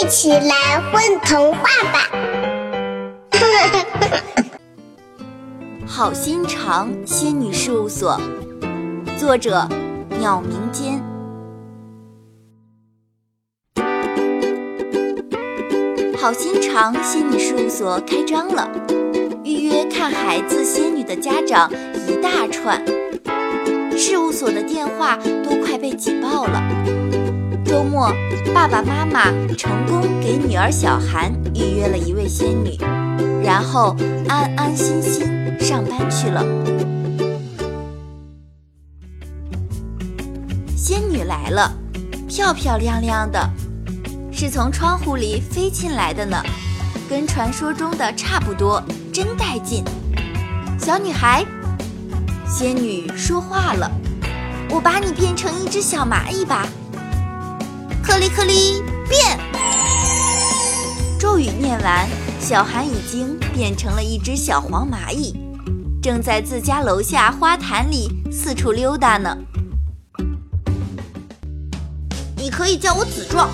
[0.00, 1.62] 一起来混童话
[1.92, 2.08] 吧！
[5.84, 8.16] 好心肠仙女事务所，
[9.18, 9.68] 作者：
[10.20, 11.02] 鸟鸣间。
[16.16, 18.70] 好心肠仙女事务所开张了，
[19.42, 21.68] 预约看孩子仙女的家长
[22.06, 22.80] 一大串，
[23.98, 26.37] 事务所的电话都快被挤爆。
[28.54, 32.76] 爸爸妈妈成功给女儿小韩预约了一位仙女，
[33.42, 33.96] 然后
[34.28, 35.26] 安安心心
[35.60, 36.44] 上班去了。
[40.76, 41.72] 仙女来了，
[42.28, 43.50] 漂漂亮亮的，
[44.32, 46.42] 是从窗户里飞进来的呢，
[47.08, 48.82] 跟传说中的差不多，
[49.12, 49.84] 真带劲。
[50.78, 51.44] 小女孩，
[52.46, 53.90] 仙女说话了
[54.70, 56.66] ：“我把你变成一只小蚂蚁吧。”
[58.08, 59.38] 克里克里变！
[61.20, 62.08] 咒语念完，
[62.40, 65.36] 小韩已经变成了一只小黄蚂蚁，
[66.02, 69.36] 正在自家楼下花坛里四处溜达呢。
[72.34, 73.50] 你可以叫我子壮。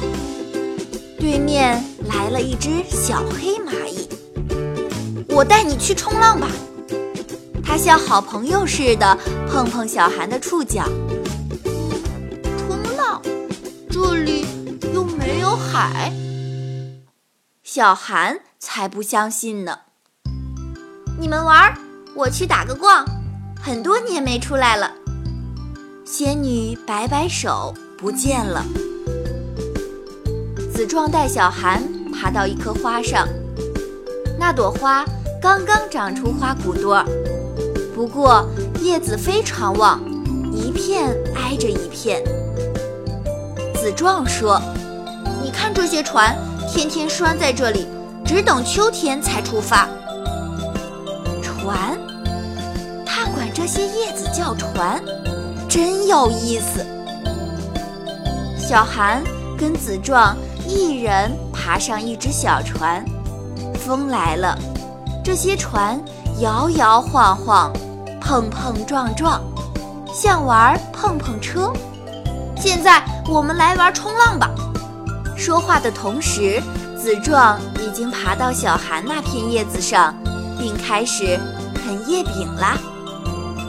[1.19, 4.09] 对面来了一只小黑蚂蚁，
[5.31, 6.47] 我带你去冲浪吧。
[7.61, 9.19] 它像好朋友似的
[9.50, 10.84] 碰碰小韩的触角。
[12.56, 13.21] 冲浪
[13.91, 14.45] 这里
[15.27, 16.12] 没有海，
[17.62, 19.78] 小韩才不相信呢。
[21.19, 21.72] 你们玩，
[22.14, 23.06] 我去打个逛，
[23.58, 24.92] 很多年没出来了。
[26.05, 28.62] 仙女摆摆手，不见了。
[30.70, 33.27] 子壮带小韩爬到一棵花上，
[34.38, 35.06] 那朵花
[35.41, 37.06] 刚刚长出花骨朵儿，
[37.94, 38.47] 不过
[38.83, 40.03] 叶子非常旺，
[40.53, 42.22] 一片挨着一片。
[43.75, 44.61] 子壮说
[45.56, 46.36] ：“看这些船，
[46.69, 47.86] 天天拴在这里，
[48.24, 49.88] 只等秋天才出发。
[51.42, 51.98] 船，
[53.06, 55.03] 他管这些叶子叫船，
[55.69, 56.84] 真有意思。”
[58.59, 59.22] 小韩
[59.59, 63.04] 跟子壮一人爬上一只小船，
[63.75, 64.59] 风来了，
[65.22, 65.98] 这些船
[66.41, 67.72] 摇摇晃晃，
[68.20, 69.41] 碰碰撞撞，
[70.12, 71.72] 像玩碰碰车。
[72.56, 74.50] 现在我们来玩冲浪吧。
[75.37, 76.62] 说话的同时，
[76.97, 80.15] 子壮已经爬到小韩那片叶子上，
[80.59, 81.39] 并开始
[81.75, 82.78] 啃叶柄啦。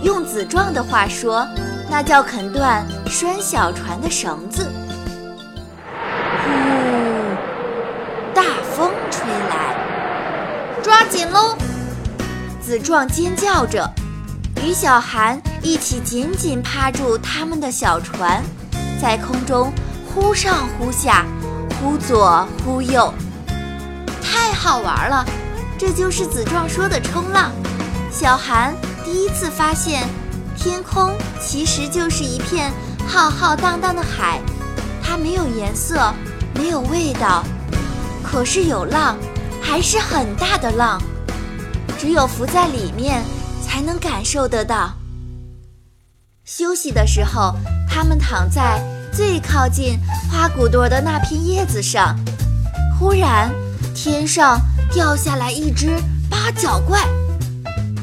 [0.04, 1.46] 用子壮的话说，
[1.90, 4.72] 那叫啃断拴小船的绳子。
[6.44, 6.52] 呼，
[8.34, 8.44] 大
[8.76, 9.76] 风吹来，
[10.84, 11.58] 抓紧喽！
[12.62, 13.92] 子壮尖叫着，
[14.64, 18.44] 与小韩一起紧紧趴住他们的小船。
[19.02, 19.72] 在空中
[20.08, 21.26] 忽上忽下，
[21.86, 23.14] 忽左忽右，
[24.20, 25.24] 太好玩了！
[25.78, 27.52] 这就是子壮说的冲浪。
[28.12, 28.74] 小韩
[29.04, 30.10] 第一次发现，
[30.58, 32.74] 天空其实就是一片
[33.08, 34.42] 浩浩荡荡的海，
[35.00, 36.12] 它没有颜色，
[36.56, 37.44] 没有味道，
[38.24, 39.16] 可是有浪，
[39.62, 41.00] 还是很大的浪。
[42.00, 43.24] 只有浮在里面，
[43.64, 44.92] 才能感受得到。
[46.46, 47.54] 休息的时候。
[47.88, 48.84] 他们躺在
[49.16, 49.98] 最靠近
[50.30, 52.14] 花骨朵的那片叶子上，
[53.00, 53.50] 忽然，
[53.96, 54.60] 天上
[54.92, 55.90] 掉下来一只
[56.30, 57.00] 八角怪，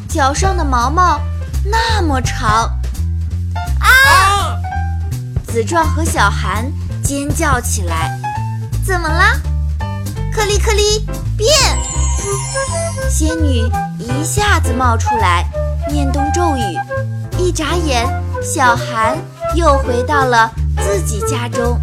[0.09, 1.21] 脚上的毛毛
[1.67, 2.65] 那么长，
[3.79, 4.57] 啊！
[5.47, 6.73] 子壮和小韩
[7.05, 8.19] 尖叫起来。
[8.83, 9.39] 怎么啦？
[10.33, 11.07] 克里克里
[11.37, 11.51] 变！
[13.11, 15.45] 仙女一下子冒出来，
[15.91, 16.63] 念动咒语，
[17.39, 18.09] 一眨眼，
[18.43, 19.19] 小韩。
[19.55, 20.51] 又回到了
[20.83, 21.81] 自己家中，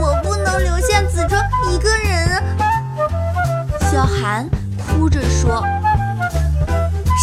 [0.00, 2.42] 我不能留下子庄一个人啊！
[3.90, 5.62] 小韩哭着说：“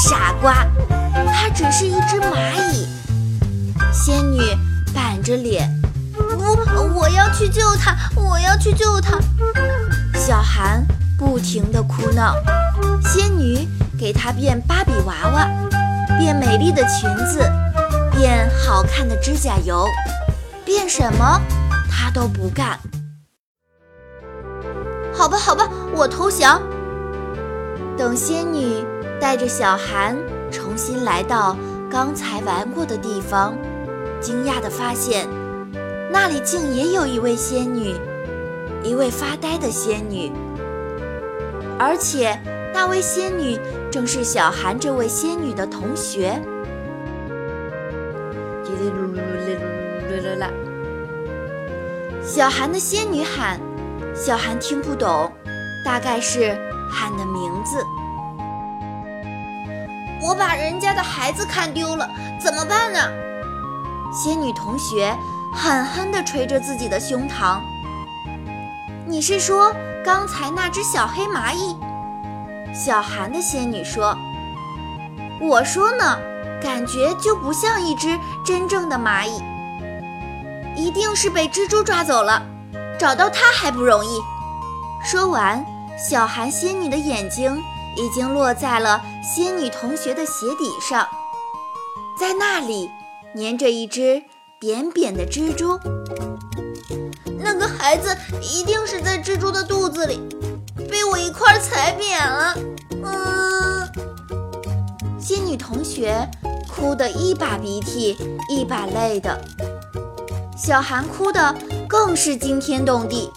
[0.08, 0.66] 傻瓜，
[1.34, 2.88] 他只是一只蚂蚁。”
[3.92, 4.40] 仙女
[4.94, 5.70] 板着脸
[6.14, 9.18] ：“不，我要去救他，我要去救他！”
[10.16, 10.86] 小韩
[11.18, 12.36] 不停地哭闹，
[13.04, 13.68] 仙女
[13.98, 15.48] 给他变芭比娃娃，
[16.20, 17.42] 变美丽的裙子。
[18.22, 19.84] 变好看的指甲油，
[20.64, 21.42] 变什么
[21.90, 22.80] 他都不干。
[25.12, 26.62] 好吧，好吧，我投降。
[27.98, 28.86] 等仙女
[29.20, 30.16] 带着小韩
[30.52, 31.58] 重新来到
[31.90, 33.56] 刚才玩过的地方，
[34.20, 35.28] 惊讶地发现，
[36.12, 37.96] 那里竟也有一位仙女，
[38.84, 40.32] 一位发呆的仙女，
[41.80, 42.40] 而且
[42.72, 43.60] 那位仙女
[43.90, 46.40] 正是小韩这位仙女的同学。
[52.24, 53.60] 小韩的仙女喊，
[54.16, 55.32] 小韩听不懂，
[55.86, 56.58] 大概是
[56.90, 57.84] 喊的名字。
[60.24, 63.00] 我把人家的孩子看丢了，怎么办呢？
[64.14, 65.16] 仙女同学
[65.54, 67.60] 狠狠地捶着自己的胸膛。
[69.06, 71.76] 你是说刚才那只小黑蚂蚁？
[72.74, 74.16] 小韩的仙女说
[75.42, 76.18] ：“我说呢，
[76.62, 79.42] 感觉就不像一只真正的蚂蚁，
[80.78, 82.42] 一定是被蜘蛛抓走了，
[83.00, 84.22] 找到它还不容易。”
[85.04, 85.66] 说完，
[85.98, 87.62] 小寒仙女的眼睛。
[87.98, 91.06] 已经落在了仙女同学的鞋底上，
[92.18, 92.90] 在那里
[93.36, 94.24] 粘着一只
[94.58, 95.78] 扁扁的蜘蛛。
[97.38, 100.22] 那个孩子一定是在蜘蛛的肚子里，
[100.90, 102.56] 被我一块踩扁了。
[103.04, 103.92] 嗯，
[105.20, 106.26] 仙女同学
[106.74, 108.18] 哭得一把鼻涕
[108.50, 109.40] 一把泪的，
[110.58, 111.54] 小韩哭得
[111.88, 113.30] 更是惊天动地。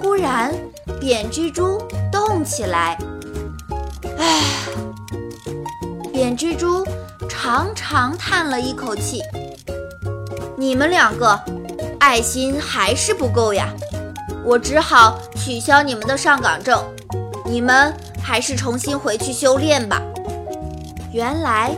[0.00, 0.54] 忽然，
[1.00, 1.82] 扁蜘蛛
[2.12, 2.98] 动起来。
[4.18, 4.42] 唉，
[6.12, 6.86] 扁蜘蛛
[7.28, 9.22] 长长叹了一口气
[10.56, 11.40] ：“你们两个
[11.98, 13.68] 爱心还是不够呀，
[14.44, 16.84] 我只好取消你们的上岗证，
[17.44, 20.02] 你们还是重新回去修炼吧。”
[21.12, 21.74] 原来，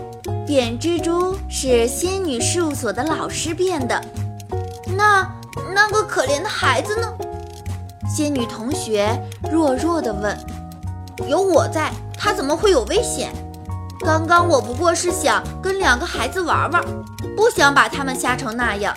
[0.50, 4.05] 扁蜘蛛是仙女事务所的老师变的。
[4.97, 5.25] 那
[5.73, 7.06] 那个可怜的孩子呢？
[8.12, 9.17] 仙女同学
[9.49, 10.37] 弱弱地问
[11.31, 13.31] ：“有我在。”他怎么会有危险？
[14.00, 16.85] 刚刚我不过是想跟两个孩子玩玩，
[17.37, 18.93] 不想把他们吓成那样。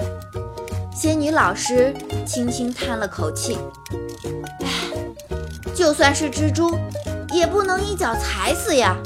[0.91, 1.93] 仙女老师
[2.25, 3.59] 轻轻叹了口气
[4.65, 4.67] ：“唉，
[5.75, 6.75] 就算是蜘蛛，
[7.31, 8.97] 也不能一脚踩死呀。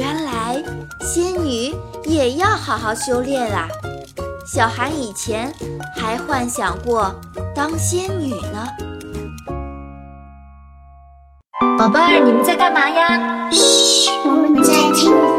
[0.00, 0.56] 原来
[1.02, 1.74] 仙女
[2.04, 3.68] 也要好好修炼啊！
[4.46, 5.52] 小韩以前
[5.94, 7.14] 还幻想过
[7.54, 8.66] 当仙女呢。
[11.78, 13.50] 宝贝儿，你们在干嘛呀？
[14.24, 15.29] 我们在一起。